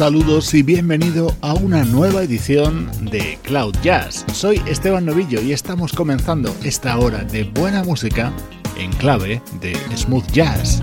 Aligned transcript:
Saludos 0.00 0.54
y 0.54 0.62
bienvenido 0.62 1.36
a 1.42 1.52
una 1.52 1.84
nueva 1.84 2.22
edición 2.22 2.90
de 3.10 3.38
Cloud 3.42 3.76
Jazz. 3.82 4.24
Soy 4.32 4.62
Esteban 4.66 5.04
Novillo 5.04 5.42
y 5.42 5.52
estamos 5.52 5.92
comenzando 5.92 6.56
esta 6.64 6.96
hora 6.96 7.22
de 7.22 7.44
buena 7.44 7.84
música 7.84 8.32
en 8.78 8.90
clave 8.92 9.42
de 9.60 9.74
smooth 9.94 10.26
jazz. 10.32 10.80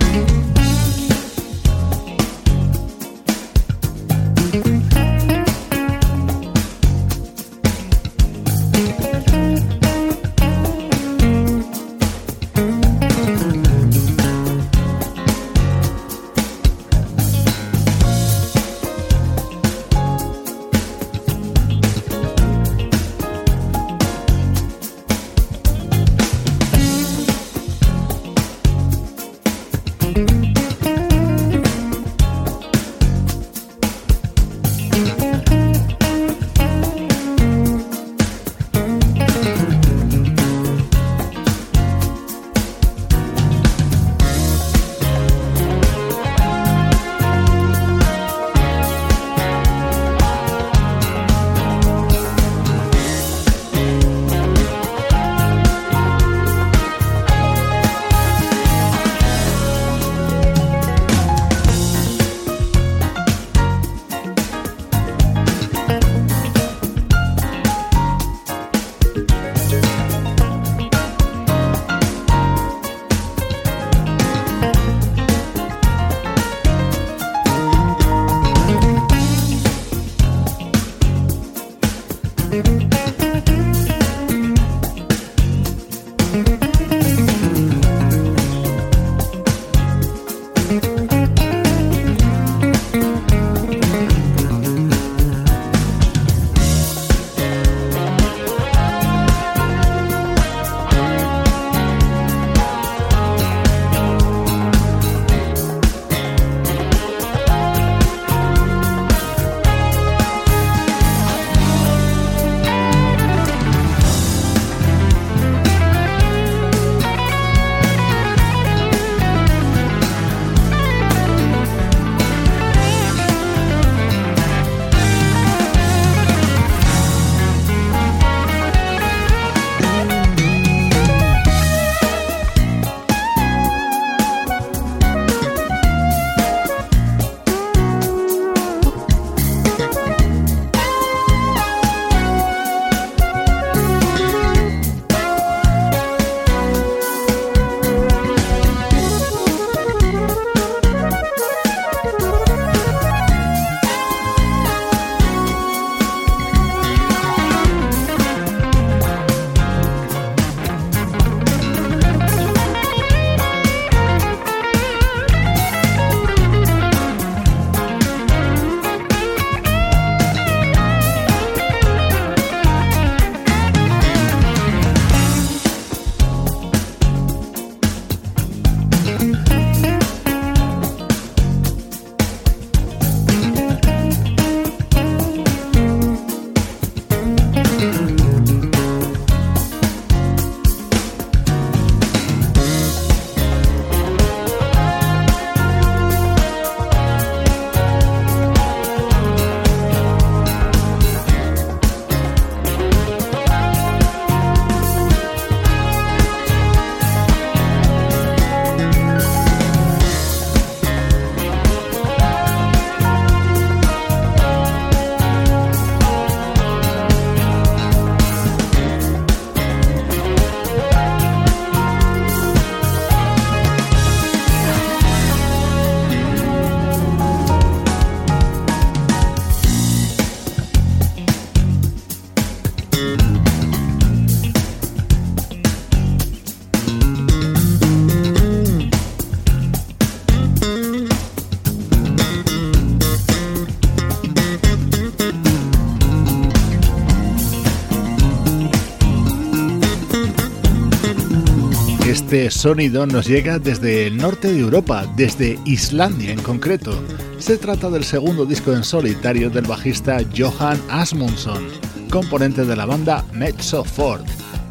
Este 252.38 252.52
sonido 252.52 253.04
nos 253.04 253.26
llega 253.26 253.58
desde 253.58 254.06
el 254.06 254.16
norte 254.16 254.52
de 254.52 254.60
Europa, 254.60 255.12
desde 255.16 255.58
Islandia 255.64 256.30
en 256.30 256.40
concreto. 256.40 256.92
Se 257.40 257.58
trata 257.58 257.90
del 257.90 258.04
segundo 258.04 258.46
disco 258.46 258.72
en 258.72 258.84
solitario 258.84 259.50
del 259.50 259.66
bajista 259.66 260.18
Johan 260.36 260.80
Asmundsson, 260.88 261.66
componente 262.08 262.64
de 262.64 262.76
la 262.76 262.86
banda 262.86 263.24
Mezzo 263.32 263.82
Ford. 263.82 264.24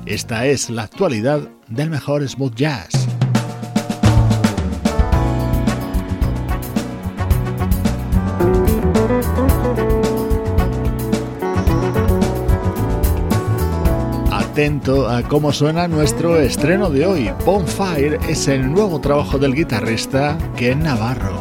Esta 0.05 0.45
es 0.45 0.69
la 0.69 0.83
actualidad 0.83 1.41
del 1.67 1.89
mejor 1.89 2.25
smooth 2.25 2.55
jazz. 2.55 2.96
Atento 14.57 15.07
a 15.07 15.21
cómo 15.21 15.53
suena 15.53 15.87
nuestro 15.87 16.39
estreno 16.39 16.89
de 16.89 17.05
hoy. 17.05 17.31
Bonfire 17.45 18.17
es 18.27 18.47
el 18.47 18.71
nuevo 18.71 18.99
trabajo 18.99 19.37
del 19.37 19.53
guitarrista 19.53 20.35
Ken 20.55 20.79
Navarro. 20.79 21.36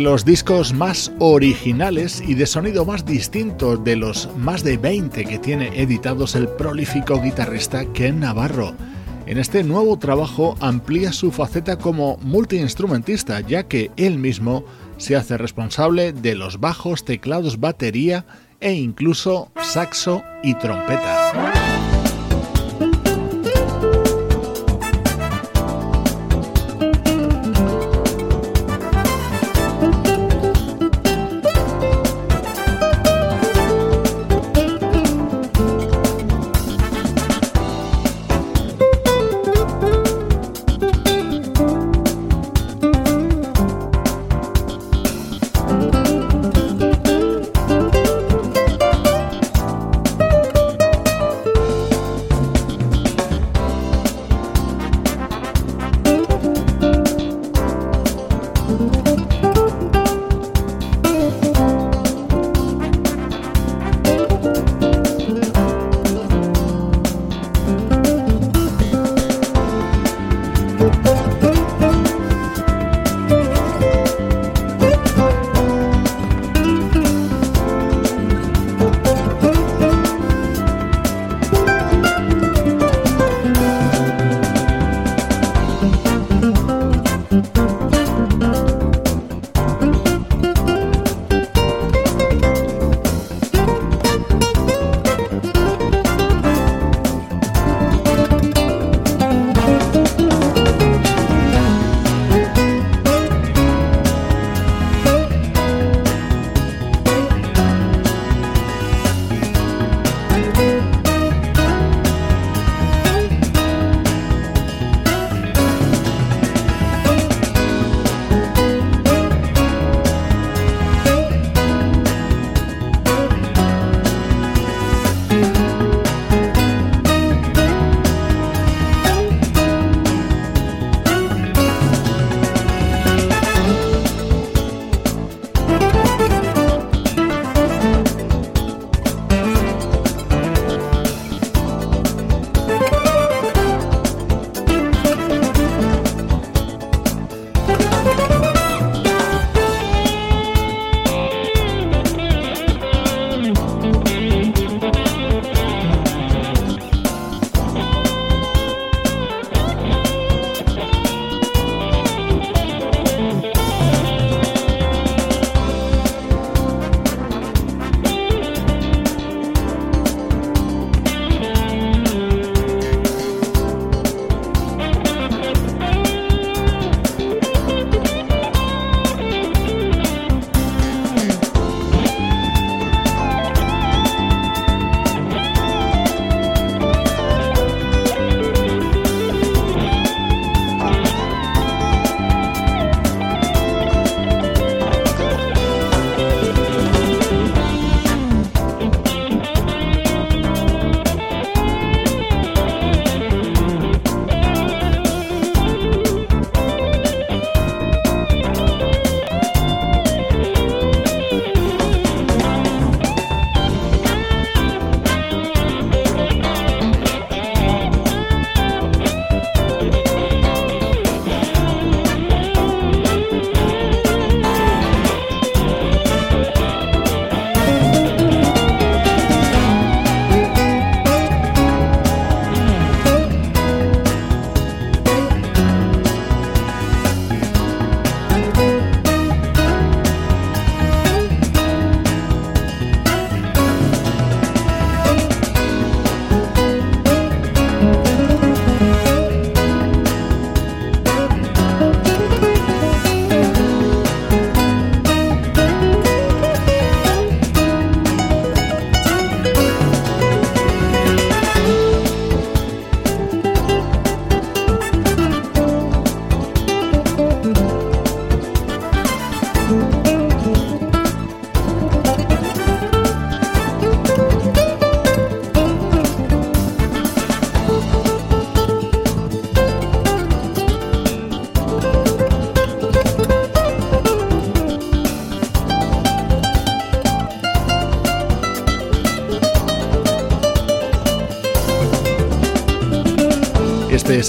Los 0.00 0.24
discos 0.24 0.72
más 0.72 1.12
originales 1.18 2.22
y 2.26 2.34
de 2.34 2.46
sonido 2.46 2.86
más 2.86 3.04
distintos 3.04 3.84
de 3.84 3.96
los 3.96 4.34
más 4.36 4.64
de 4.64 4.78
20 4.78 5.26
que 5.26 5.38
tiene 5.38 5.80
editados 5.80 6.34
el 6.34 6.48
prolífico 6.48 7.20
guitarrista 7.20 7.84
Ken 7.92 8.20
Navarro. 8.20 8.74
En 9.26 9.36
este 9.36 9.62
nuevo 9.62 9.98
trabajo 9.98 10.56
amplía 10.60 11.12
su 11.12 11.30
faceta 11.30 11.76
como 11.76 12.16
multiinstrumentista, 12.22 13.40
ya 13.40 13.64
que 13.64 13.90
él 13.96 14.18
mismo 14.18 14.64
se 14.96 15.16
hace 15.16 15.36
responsable 15.36 16.12
de 16.12 16.34
los 16.34 16.60
bajos, 16.60 17.04
teclados, 17.04 17.60
batería 17.60 18.24
e 18.58 18.72
incluso 18.72 19.52
saxo 19.62 20.22
y 20.42 20.54
trompeta. 20.54 21.59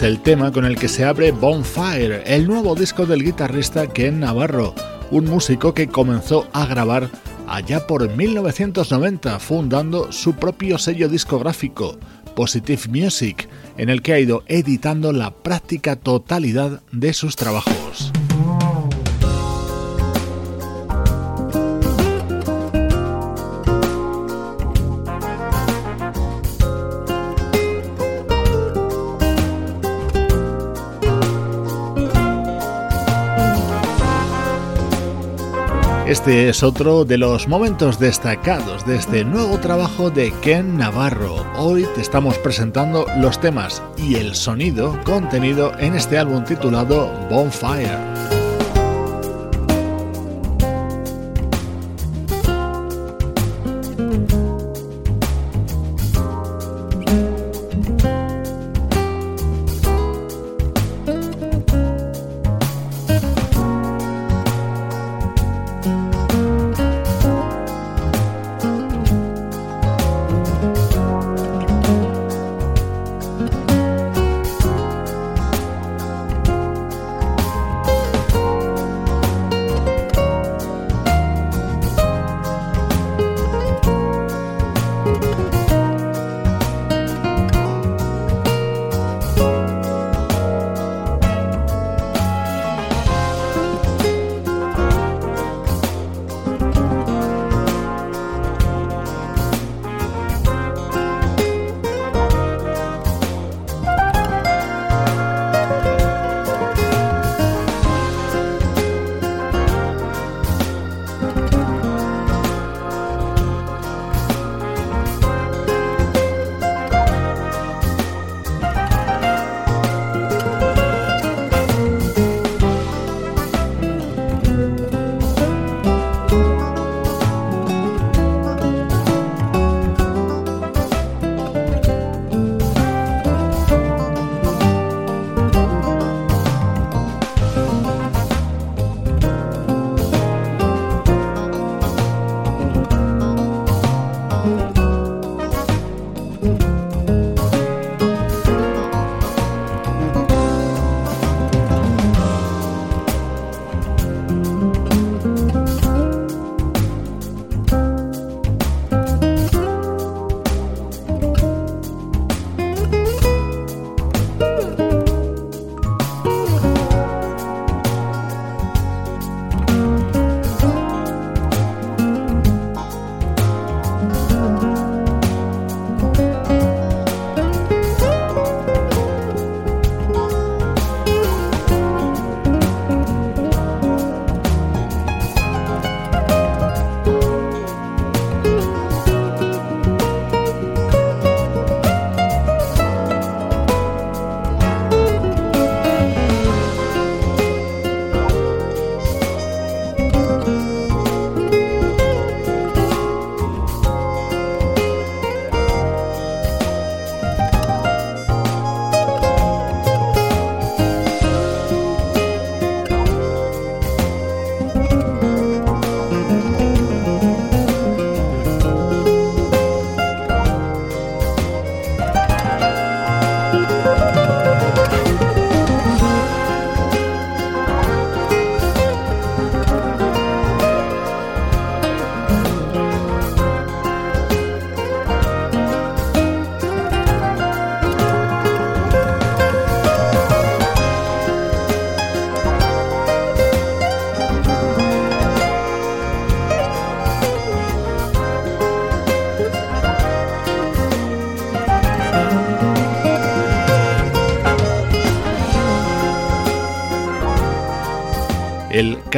El 0.01 0.19
tema 0.19 0.51
con 0.51 0.65
el 0.65 0.77
que 0.77 0.87
se 0.87 1.05
abre 1.05 1.31
Bonfire, 1.31 2.23
el 2.25 2.47
nuevo 2.47 2.75
disco 2.75 3.05
del 3.05 3.23
guitarrista 3.23 3.87
Ken 3.87 4.19
Navarro, 4.19 4.73
un 5.11 5.25
músico 5.25 5.73
que 5.73 5.87
comenzó 5.87 6.47
a 6.53 6.65
grabar 6.65 7.09
allá 7.47 7.85
por 7.85 8.09
1990, 8.09 9.39
fundando 9.39 10.11
su 10.11 10.33
propio 10.33 10.77
sello 10.77 11.07
discográfico, 11.07 11.99
Positive 12.35 12.81
Music, 12.89 13.47
en 13.77 13.89
el 13.89 14.01
que 14.01 14.13
ha 14.13 14.19
ido 14.19 14.43
editando 14.47 15.11
la 15.11 15.31
práctica 15.31 15.95
totalidad 15.95 16.81
de 16.91 17.13
sus 17.13 17.35
trabajos. 17.35 18.10
Este 36.11 36.49
es 36.49 36.61
otro 36.61 37.05
de 37.05 37.17
los 37.17 37.47
momentos 37.47 37.97
destacados 37.97 38.85
de 38.85 38.97
este 38.97 39.23
nuevo 39.23 39.59
trabajo 39.59 40.09
de 40.09 40.33
Ken 40.41 40.75
Navarro. 40.75 41.45
Hoy 41.55 41.87
te 41.95 42.01
estamos 42.01 42.37
presentando 42.39 43.05
los 43.19 43.39
temas 43.39 43.81
y 43.95 44.15
el 44.15 44.35
sonido 44.35 44.99
contenido 45.05 45.71
en 45.79 45.95
este 45.95 46.17
álbum 46.17 46.43
titulado 46.43 47.09
Bonfire. 47.29 48.40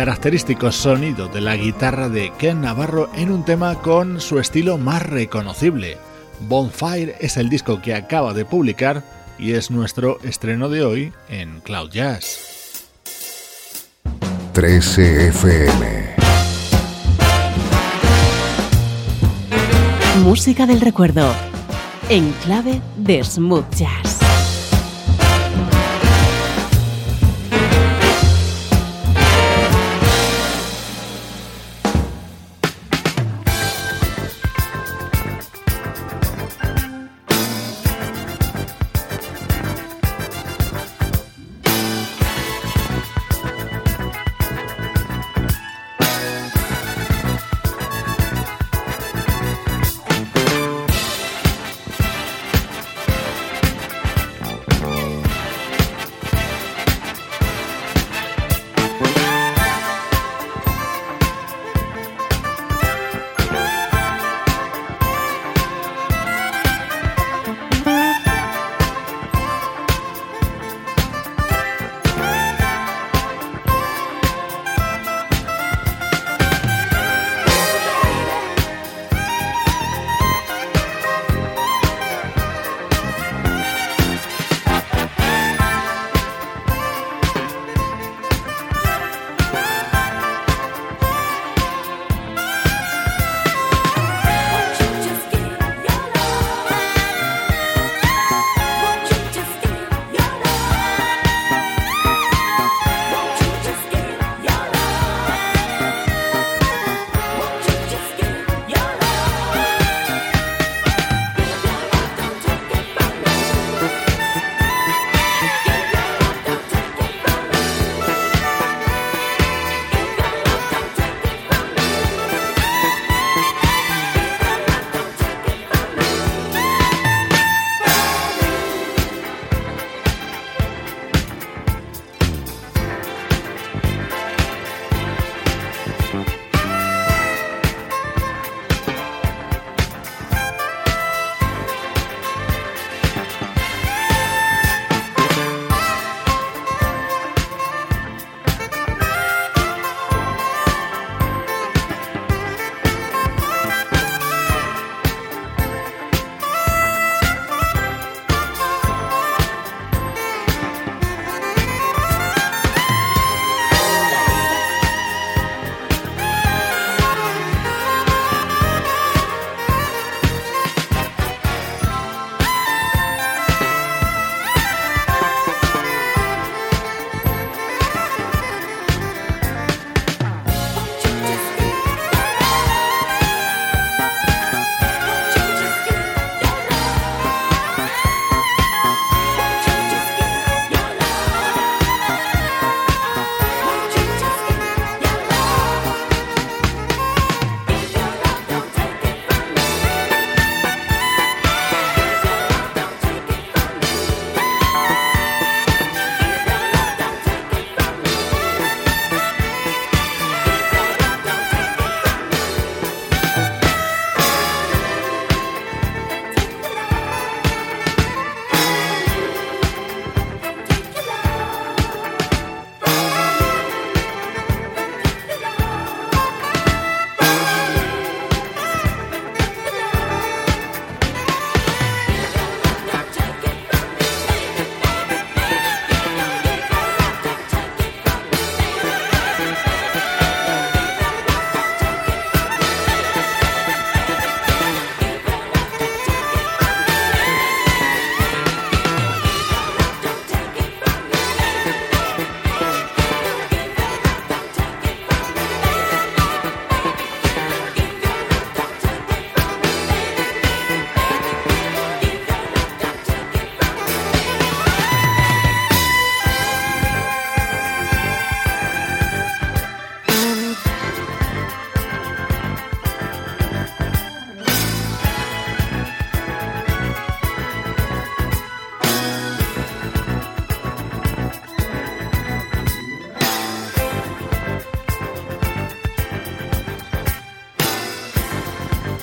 Característico 0.04 0.70
sonido 0.74 1.30
de 1.30 1.40
la 1.40 1.56
guitarra 1.56 2.10
de 2.10 2.34
Ken 2.38 2.60
Navarro 2.60 3.10
en 3.16 3.32
un 3.32 3.46
tema 3.46 3.76
con 3.76 4.20
su 4.20 4.38
estilo 4.38 4.78
más 4.78 5.02
reconocible. 5.02 5.98
Bonfire 6.42 7.16
es 7.22 7.38
el 7.38 7.48
disco 7.48 7.82
que 7.82 7.96
acaba 7.96 8.34
de 8.34 8.44
publicar 8.44 9.02
y 9.40 9.54
es 9.54 9.72
nuestro 9.72 10.20
estreno 10.22 10.68
de 10.68 10.84
hoy 10.84 11.14
en 11.30 11.62
Cloud 11.62 11.90
Jazz. 11.90 12.90
13 14.52 15.30
FM 15.30 16.16
Música 20.22 20.66
del 20.66 20.82
recuerdo 20.82 21.34
en 22.10 22.30
clave 22.44 22.82
de 22.98 23.24
smooth 23.24 23.74
jazz. 23.74 24.13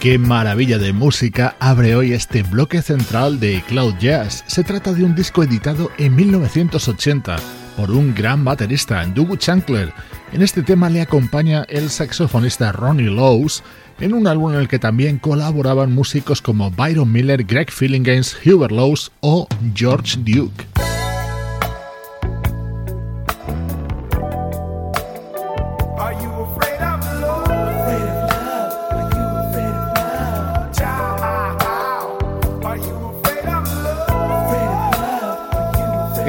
Qué 0.01 0.17
maravilla 0.17 0.79
de 0.79 0.95
música 0.95 1.57
abre 1.61 1.95
hoy 1.95 2.15
este 2.15 2.43
bloque 2.43 2.81
central 2.81 3.39
de 3.39 3.63
Cloud 3.69 3.97
Jazz. 4.01 4.43
Se 4.47 4.65
trata 4.65 4.95
de 4.95 5.05
un 5.05 5.15
disco 5.15 5.43
editado 5.43 5.91
en 5.99 6.17
1980 6.17 7.37
por 7.77 7.91
un 7.91 8.15
gran 8.15 8.43
baterista, 8.43 9.05
Doug 9.05 9.37
Chancler. 9.37 9.93
En 10.33 10.41
este 10.41 10.63
tema 10.63 10.89
le 10.89 11.03
acompaña 11.03 11.67
el 11.69 11.91
saxofonista 11.91 12.73
Ronnie 12.73 13.11
Lowes 13.11 13.63
en 14.01 14.15
un 14.15 14.27
álbum 14.27 14.55
en 14.55 14.61
el 14.61 14.69
que 14.69 14.79
también 14.79 15.19
colaboraban 15.19 15.93
músicos 15.93 16.41
como 16.41 16.71
Byron 16.71 17.13
Miller, 17.13 17.45
Greg 17.45 17.71
Fillinganes, 17.71 18.35
Hubert 18.47 18.73
Lowes 18.73 19.13
o 19.21 19.47
George 19.75 20.17
Duke. 20.21 20.65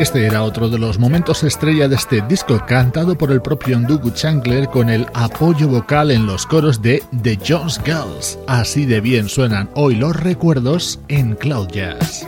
Este 0.02 0.26
era 0.26 0.42
otro 0.42 0.68
de 0.68 0.80
los 0.80 0.98
momentos 0.98 1.44
estrella 1.44 1.88
de 1.88 1.94
este 1.94 2.22
disco, 2.22 2.60
cantado 2.66 3.16
por 3.16 3.32
el 3.32 3.40
propio 3.40 3.78
Ndugu 3.78 4.10
Chancler 4.10 4.68
con 4.68 4.90
el 4.90 5.06
apoyo 5.14 5.68
vocal 5.68 6.10
en 6.10 6.26
los 6.26 6.48
coros 6.48 6.82
de 6.82 7.04
The 7.22 7.38
Jones 7.48 7.80
Girls. 7.86 8.40
Así 8.48 8.88
de 8.88 9.00
bien 9.00 9.30
suenan 9.30 9.70
hoy 9.76 9.94
los 9.94 10.16
recuerdos 10.16 11.00
en 11.08 11.36
Cloud 11.36 11.68
Jazz. 11.68 12.26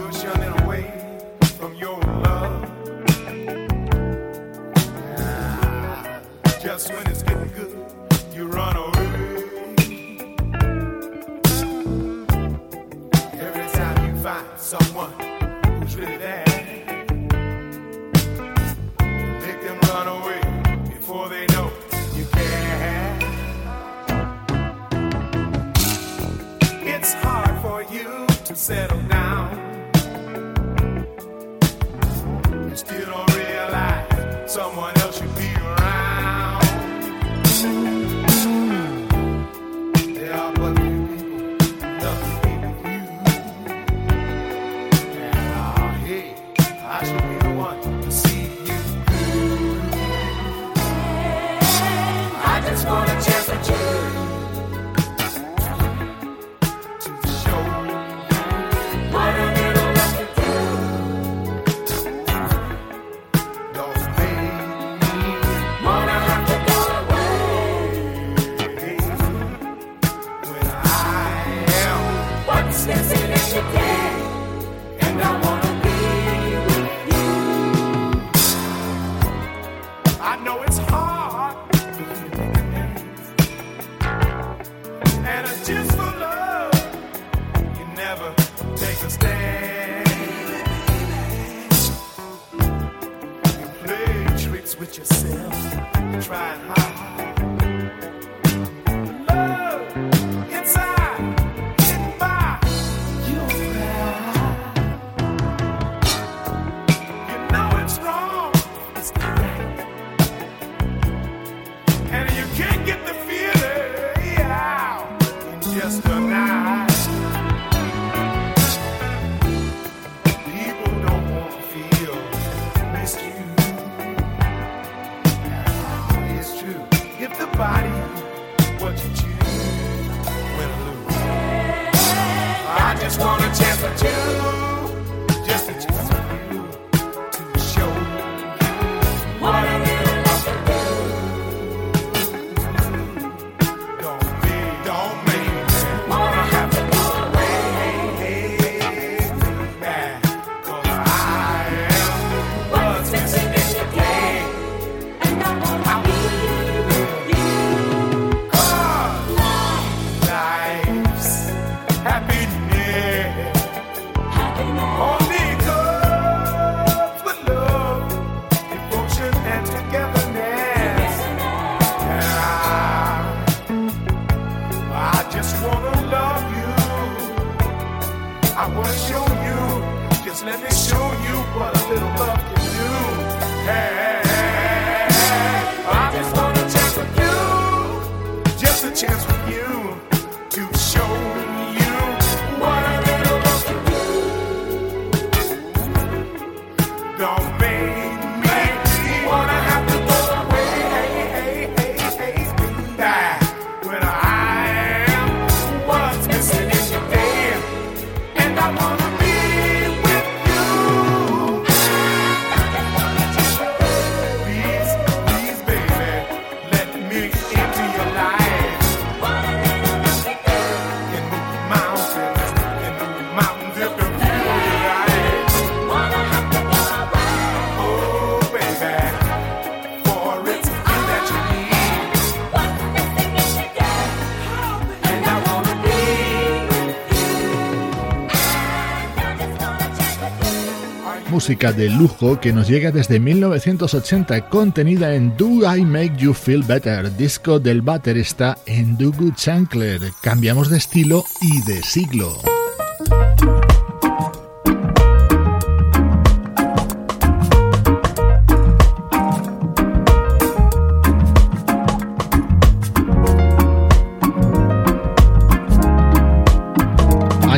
Música 241.43 241.73
de 241.73 241.89
lujo 241.89 242.39
que 242.39 242.53
nos 242.53 242.69
llega 242.69 242.89
desde 242.89 243.19
1980, 243.19 244.47
contenida 244.47 245.13
en 245.13 245.35
Do 245.35 245.75
I 245.75 245.83
Make 245.83 246.15
You 246.15 246.33
Feel 246.33 246.63
Better, 246.63 247.13
disco 247.17 247.59
del 247.59 247.81
baterista 247.81 248.57
Ndugu 248.65 249.33
Chancler. 249.35 249.99
Cambiamos 250.21 250.69
de 250.69 250.77
estilo 250.77 251.25
y 251.41 251.61
de 251.63 251.81
siglo. 251.83 252.52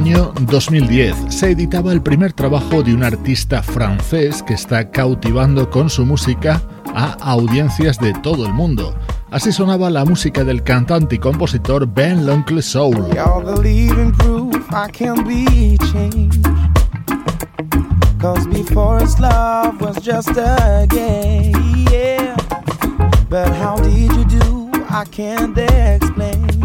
Año 0.06 0.32
2010 0.40 1.16
se 1.30 1.50
editaba 1.50 1.92
el 1.92 2.00
primer 2.00 2.32
trabajo 2.32 2.84
de 2.84 2.94
un 2.94 3.04
artista 3.04 3.64
francés 3.64 4.44
que 4.44 4.54
está 4.54 4.92
cautivando 4.92 5.72
con 5.72 5.90
su 5.90 6.06
música 6.06 6.62
a 6.94 7.14
audiencias 7.32 7.98
de 7.98 8.14
todo 8.14 8.46
el 8.46 8.54
mundo. 8.54 8.94
Así 9.32 9.52
sonaba 9.52 9.90
la 9.90 10.06
música 10.06 10.44
del 10.44 10.62
cantante 10.62 11.16
y 11.16 11.18
compositor 11.18 11.88
Ben 11.88 12.24
L'Oncle 12.24 12.62
Soul. 12.62 13.04
Cause 18.20 18.48
before 18.48 19.04
us 19.04 19.20
love 19.20 19.82
was 19.82 19.98
just 20.04 20.38
a 20.38 20.86
game, 20.88 21.88
yeah. 21.92 22.36
But 23.28 23.50
how 23.50 23.76
did 23.78 24.12
you 24.12 24.26
do? 24.26 24.70
I 24.88 25.04
can't 25.06 25.58
explain. 25.58 26.56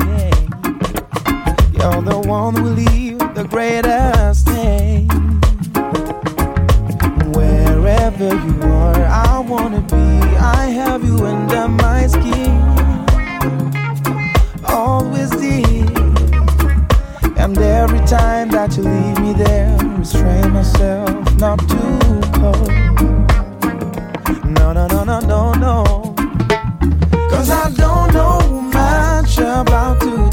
The 3.43 3.49
greatest 3.49 4.47
thing. 4.47 5.09
Wherever 7.33 8.29
you 8.29 8.63
are, 8.65 9.03
I 9.07 9.39
wanna 9.39 9.81
be. 9.81 10.37
I 10.37 10.67
have 10.67 11.03
you 11.03 11.17
under 11.25 11.69
my 11.69 12.07
skin. 12.07 12.53
Always 14.67 15.31
did. 15.31 15.89
And 17.39 17.57
every 17.57 18.01
time 18.01 18.51
that 18.51 18.77
you 18.77 18.83
leave 18.83 19.19
me 19.21 19.33
there, 19.33 19.75
restrain 19.99 20.51
myself 20.51 21.09
not 21.37 21.59
too 21.61 22.21
cold. 22.41 22.69
No, 24.45 24.73
no, 24.75 24.87
no, 24.87 25.05
no, 25.05 25.21
no, 25.21 25.55
no. 25.55 26.15
Cause 27.31 27.49
I 27.49 27.71
don't 27.71 28.13
know 28.13 28.61
much 28.75 29.39
about 29.39 29.99
today. 30.01 30.30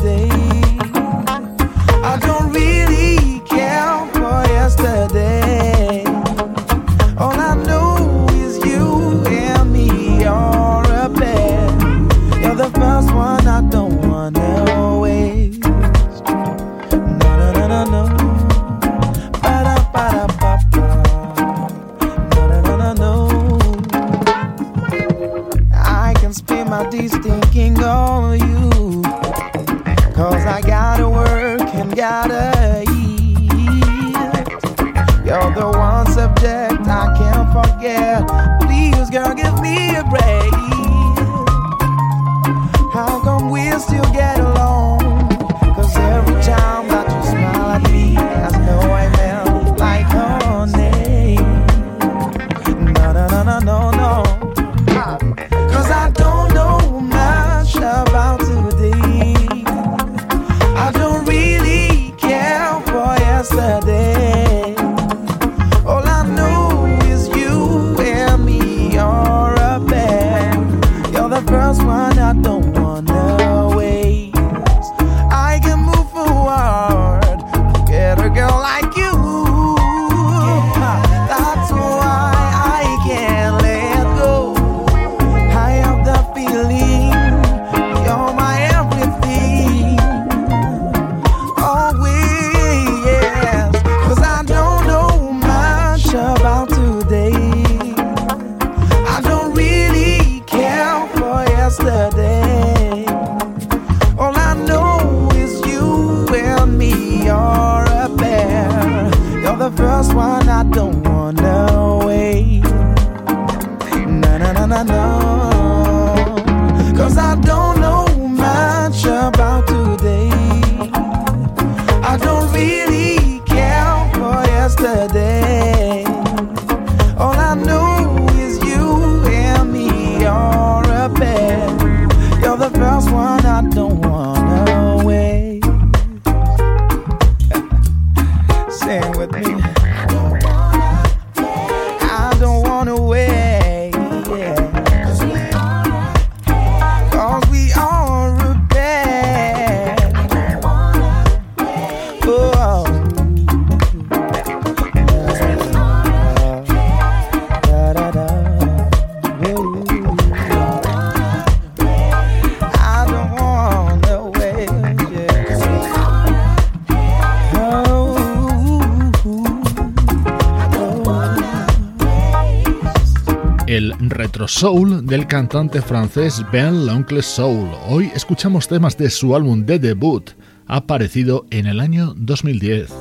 Soul 174.45 175.05
del 175.05 175.25
cantante 175.25 175.81
francés 175.81 176.45
Ben 176.51 176.85
L'Oncle 176.85 177.23
Soul. 177.23 177.69
Hoy 177.87 178.11
escuchamos 178.13 178.67
temas 178.67 178.95
de 178.97 179.09
su 179.09 179.35
álbum 179.35 179.65
de 179.65 179.79
debut, 179.79 180.31
aparecido 180.67 181.45
en 181.49 181.65
el 181.65 181.79
año 181.79 182.13
2010. 182.15 182.93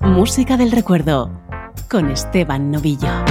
Música 0.00 0.56
del 0.56 0.70
recuerdo 0.70 1.30
con 1.90 2.10
Esteban 2.10 2.70
Novillo. 2.70 3.24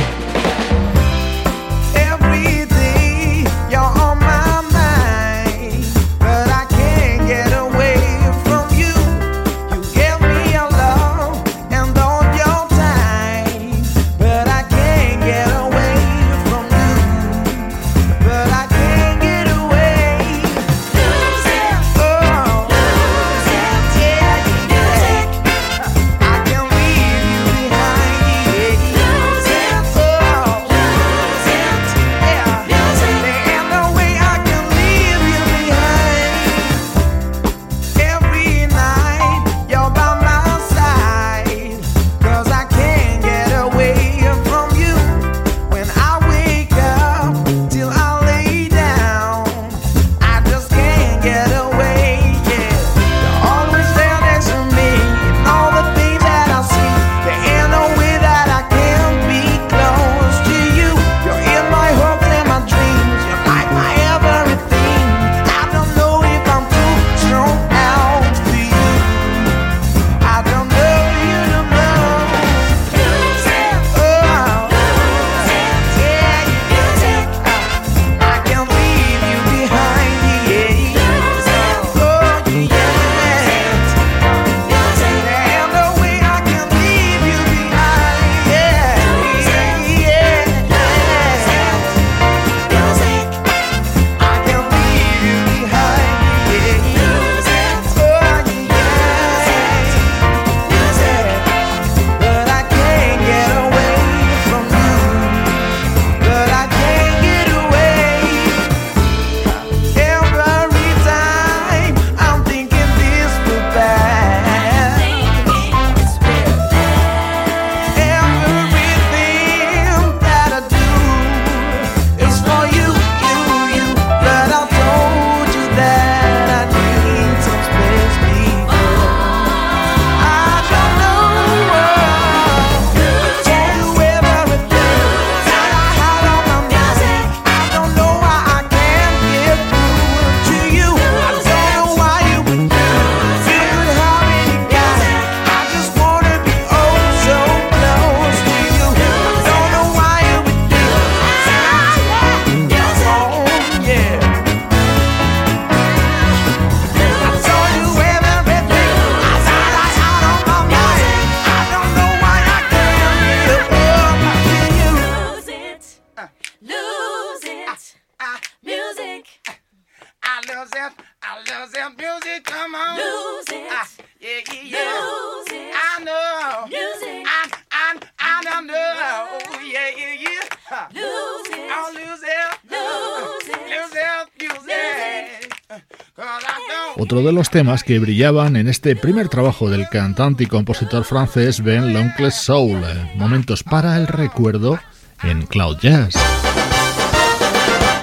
De 187.26 187.34
los 187.34 187.50
temas 187.50 187.84
que 187.84 187.98
brillaban 187.98 188.56
en 188.56 188.68
este 188.68 188.96
primer 188.96 189.30
trabajo 189.30 189.70
del 189.70 189.90
cantante 189.90 190.44
y 190.44 190.48
compositor 190.48 191.04
francés 191.04 191.64
Ben 191.64 191.94
L'Oncle 191.94 192.30
Soul, 192.30 192.82
Momentos 193.16 193.64
para 193.64 193.98
el 193.98 194.08
Recuerdo 194.08 194.80
en 195.24 195.46
Cloud 195.48 195.78
Jazz. 195.82 196.14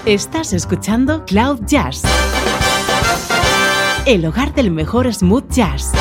Estás 0.06 0.52
escuchando 0.52 1.24
Cloud 1.24 1.60
Jazz, 1.66 2.02
el 4.06 4.26
hogar 4.26 4.54
del 4.54 4.70
mejor 4.70 5.12
smooth 5.12 5.48
jazz. 5.50 5.92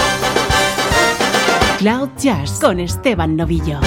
Cloud 1.78 2.10
Jazz 2.18 2.60
con 2.60 2.80
Esteban 2.80 3.36
Novillo. 3.36 3.80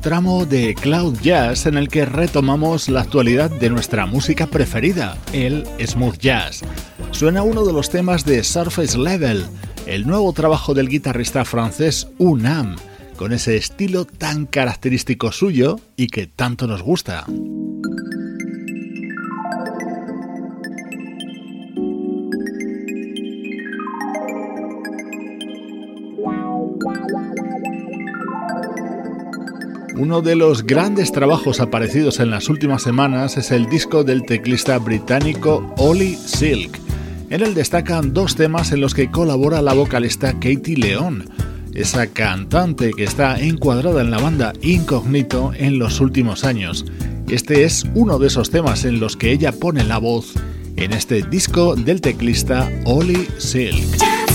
Tramo 0.00 0.46
de 0.46 0.74
Cloud 0.74 1.18
Jazz 1.20 1.66
en 1.66 1.76
el 1.76 1.88
que 1.88 2.06
retomamos 2.06 2.88
la 2.88 3.02
actualidad 3.02 3.50
de 3.50 3.70
nuestra 3.70 4.06
música 4.06 4.46
preferida, 4.46 5.18
el 5.32 5.64
smooth 5.84 6.18
jazz. 6.18 6.62
Suena 7.10 7.42
uno 7.42 7.64
de 7.64 7.72
los 7.72 7.90
temas 7.90 8.24
de 8.24 8.42
Surface 8.42 8.98
Level, 8.98 9.44
el 9.86 10.06
nuevo 10.06 10.32
trabajo 10.32 10.74
del 10.74 10.88
guitarrista 10.88 11.44
francés 11.44 12.08
Unam, 12.18 12.76
con 13.16 13.32
ese 13.32 13.56
estilo 13.56 14.06
tan 14.06 14.46
característico 14.46 15.32
suyo 15.32 15.78
y 15.96 16.06
que 16.06 16.26
tanto 16.26 16.66
nos 16.66 16.82
gusta. 16.82 17.26
Uno 30.00 30.22
de 30.22 30.34
los 30.34 30.64
grandes 30.64 31.12
trabajos 31.12 31.60
aparecidos 31.60 32.20
en 32.20 32.30
las 32.30 32.48
últimas 32.48 32.82
semanas 32.82 33.36
es 33.36 33.50
el 33.50 33.66
disco 33.66 34.02
del 34.02 34.22
teclista 34.22 34.78
británico 34.78 35.74
Ollie 35.76 36.16
Silk. 36.16 36.80
En 37.28 37.42
él 37.42 37.52
destacan 37.52 38.14
dos 38.14 38.34
temas 38.34 38.72
en 38.72 38.80
los 38.80 38.94
que 38.94 39.10
colabora 39.10 39.60
la 39.60 39.74
vocalista 39.74 40.32
Katie 40.32 40.78
León, 40.78 41.28
esa 41.74 42.06
cantante 42.06 42.92
que 42.96 43.04
está 43.04 43.38
encuadrada 43.38 44.00
en 44.00 44.10
la 44.10 44.16
banda 44.16 44.54
Incognito 44.62 45.52
en 45.54 45.78
los 45.78 46.00
últimos 46.00 46.44
años. 46.44 46.86
Este 47.28 47.64
es 47.64 47.84
uno 47.94 48.18
de 48.18 48.28
esos 48.28 48.48
temas 48.48 48.86
en 48.86 49.00
los 49.00 49.18
que 49.18 49.32
ella 49.32 49.52
pone 49.52 49.84
la 49.84 49.98
voz 49.98 50.32
en 50.76 50.94
este 50.94 51.20
disco 51.24 51.76
del 51.76 52.00
teclista 52.00 52.72
Ollie 52.86 53.28
Silk. 53.36 54.29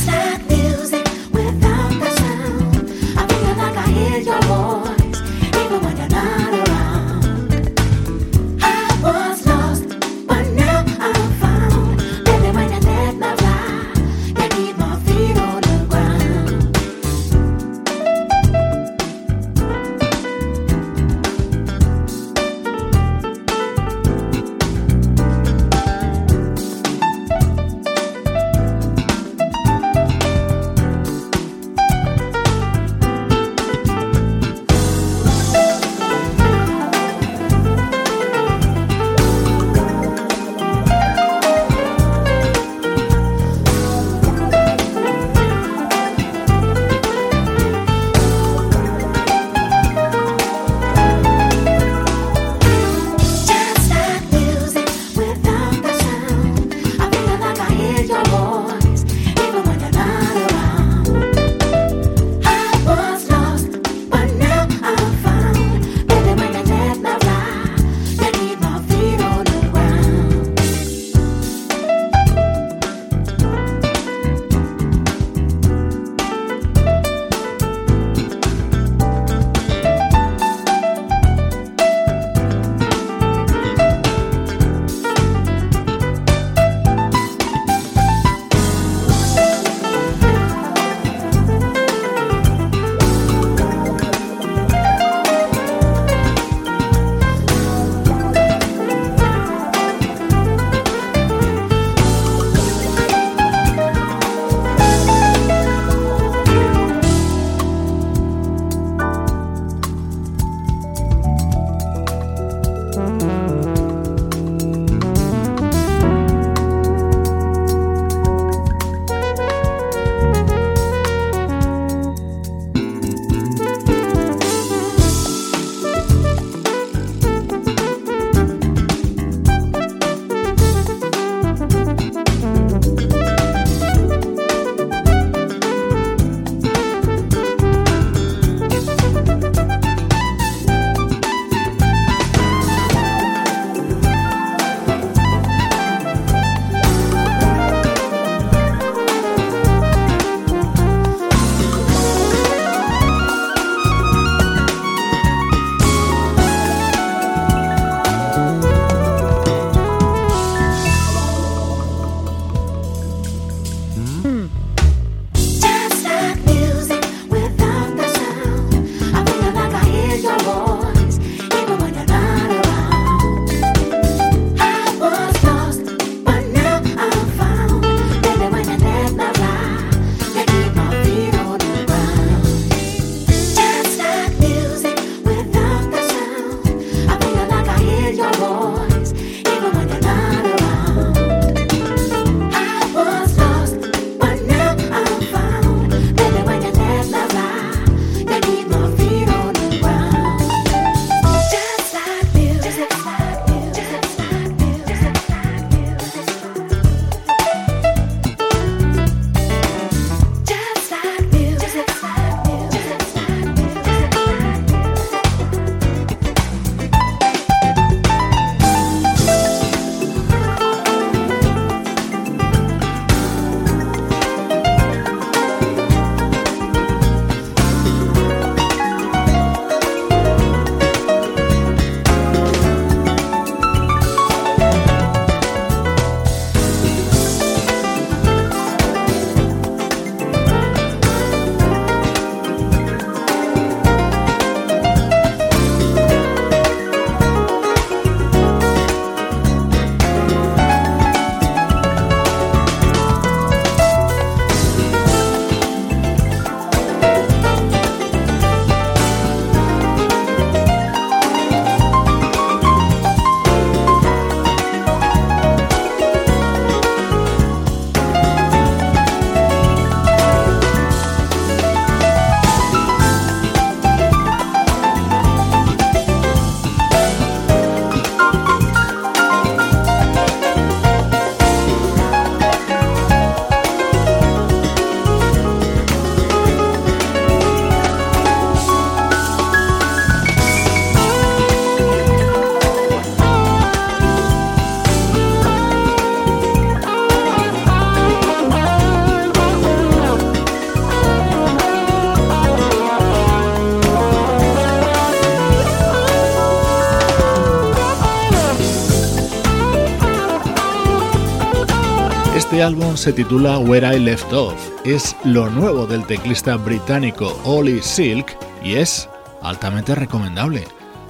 Este 312.55 312.63
álbum 312.63 312.95
se 312.95 313.11
titula 313.11 313.59
Where 313.59 313.97
I 313.97 313.99
Left 313.99 314.31
Off, 314.31 314.55
es 314.85 315.13
lo 315.25 315.49
nuevo 315.49 315.85
del 315.85 316.05
teclista 316.05 316.55
británico 316.55 317.37
Ollie 317.43 317.81
Silk 317.83 318.37
y 318.63 318.75
es 318.75 319.09
altamente 319.41 319.93
recomendable. 319.93 320.63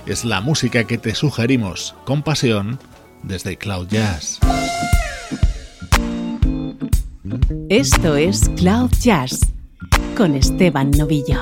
Es 0.07 0.25
la 0.25 0.41
música 0.41 0.85
que 0.85 0.97
te 0.97 1.13
sugerimos 1.13 1.93
con 2.03 2.23
pasión 2.23 2.79
desde 3.21 3.57
Cloud 3.57 3.89
Jazz. 3.89 4.39
Esto 7.69 8.15
es 8.15 8.49
Cloud 8.57 8.89
Jazz 8.99 9.41
con 10.17 10.33
Esteban 10.33 10.89
Novillo. 10.89 11.41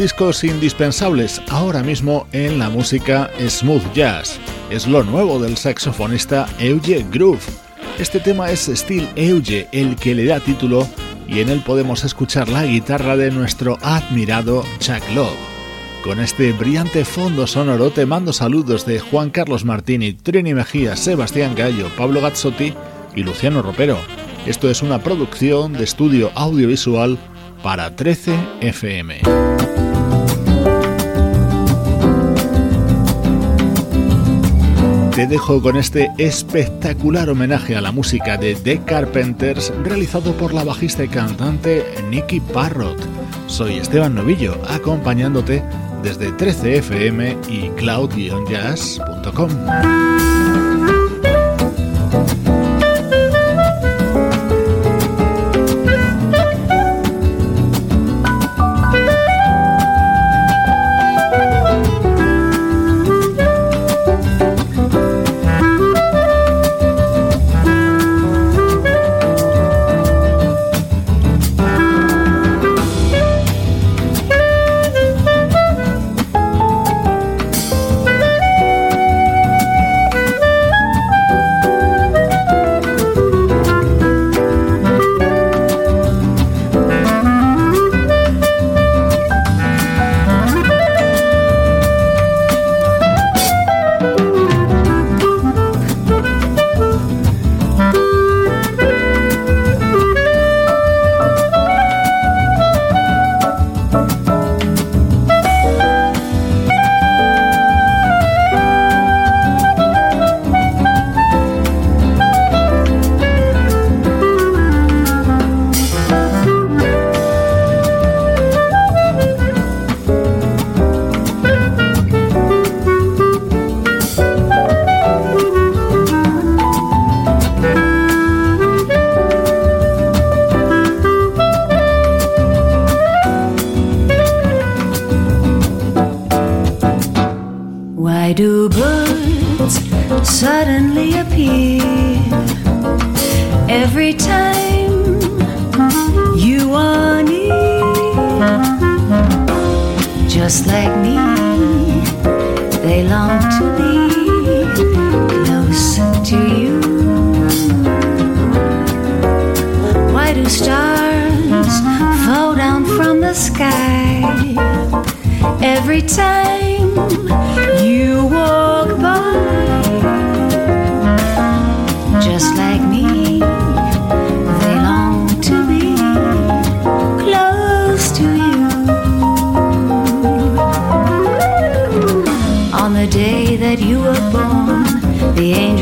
Discos 0.00 0.44
indispensables 0.44 1.42
ahora 1.50 1.82
mismo 1.82 2.26
en 2.32 2.58
la 2.58 2.70
música 2.70 3.30
smooth 3.38 3.82
jazz. 3.92 4.38
Es 4.70 4.86
lo 4.86 5.04
nuevo 5.04 5.38
del 5.38 5.58
saxofonista 5.58 6.48
Euge 6.58 7.04
Groove. 7.10 7.42
Este 7.98 8.18
tema 8.18 8.50
es 8.50 8.70
Steel 8.74 9.06
Euge 9.14 9.68
el 9.72 9.96
que 9.96 10.14
le 10.14 10.24
da 10.24 10.40
título 10.40 10.88
y 11.28 11.40
en 11.40 11.50
él 11.50 11.62
podemos 11.66 12.02
escuchar 12.04 12.48
la 12.48 12.64
guitarra 12.64 13.14
de 13.18 13.30
nuestro 13.30 13.76
admirado 13.82 14.64
Chuck 14.78 15.02
Love. 15.14 15.36
Con 16.02 16.18
este 16.18 16.52
brillante 16.52 17.04
fondo 17.04 17.46
sonoro 17.46 17.90
te 17.90 18.06
mando 18.06 18.32
saludos 18.32 18.86
de 18.86 19.00
Juan 19.00 19.28
Carlos 19.28 19.66
Martini, 19.66 20.14
Trini 20.14 20.54
Mejía, 20.54 20.96
Sebastián 20.96 21.54
Gallo, 21.54 21.90
Pablo 21.98 22.22
Gazzotti 22.22 22.72
y 23.14 23.22
Luciano 23.22 23.60
Ropero. 23.60 23.98
Esto 24.46 24.70
es 24.70 24.80
una 24.80 25.00
producción 25.00 25.74
de 25.74 25.84
estudio 25.84 26.32
audiovisual 26.36 27.18
para 27.62 27.94
13 27.94 28.34
FM. 28.62 29.89
Te 35.20 35.26
dejo 35.26 35.60
con 35.60 35.76
este 35.76 36.10
espectacular 36.16 37.28
homenaje 37.28 37.76
a 37.76 37.82
la 37.82 37.92
música 37.92 38.38
de 38.38 38.54
The 38.54 38.80
Carpenters 38.86 39.70
realizado 39.84 40.32
por 40.32 40.54
la 40.54 40.64
bajista 40.64 41.04
y 41.04 41.08
cantante 41.08 41.84
Nicky 42.08 42.40
Parrott. 42.40 42.98
Soy 43.46 43.76
Esteban 43.76 44.14
Novillo, 44.14 44.56
acompañándote 44.66 45.62
desde 46.02 46.30
13fm 46.30 47.36
y 47.50 47.68
cloud-jazz.com. 47.76 49.50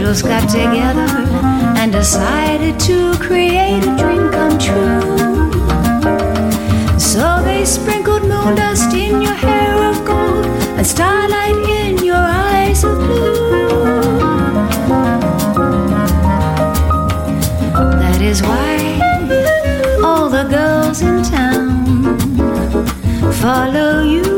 Got 0.09 0.49
together 0.49 1.07
and 1.77 1.93
decided 1.93 2.81
to 2.81 3.13
create 3.19 3.85
a 3.85 3.95
dream 3.99 4.31
come 4.31 4.59
true. 4.59 5.03
So 6.99 7.43
they 7.45 7.67
sprinkled 7.67 8.23
moon 8.23 8.57
dust 8.57 8.95
in 8.95 9.21
your 9.21 9.35
hair 9.35 9.77
of 9.91 10.03
gold 10.07 10.47
and 10.79 10.87
starlight 10.87 11.57
in 11.69 12.03
your 12.03 12.17
eyes 12.17 12.85
of 12.85 12.97
blue. 12.97 13.69
That 18.01 18.23
is 18.23 18.43
why 18.43 18.79
all 20.03 20.31
the 20.31 20.45
girls 20.45 21.03
in 21.03 21.23
town 21.23 21.85
follow 23.35 24.03
you. 24.03 24.38